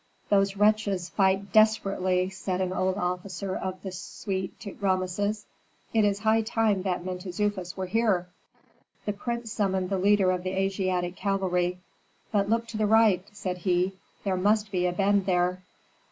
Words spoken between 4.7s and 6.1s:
Rameses. "It